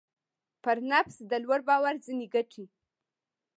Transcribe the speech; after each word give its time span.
پر 0.63 0.77
نفس 0.91 1.17
د 1.31 1.33
لوړ 1.43 1.59
باور 1.69 1.95
ځينې 2.05 2.27
ګټې. 2.33 2.65